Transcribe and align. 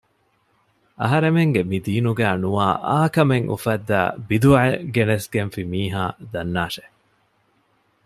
އަހަރެމެންގެ 1.01 1.61
މި 1.69 1.77
ދީނުގައި 1.85 2.37
ނުވާ 2.43 2.67
އާ 2.87 3.01
ކަމެއް 3.15 3.49
އުފައްދައި 3.51 4.11
ބިދުޢައެއް 4.27 4.85
ގެނެސްގެންފި 4.93 5.61
މީހާ 5.71 6.03
ދަންނާށޭ 6.33 6.83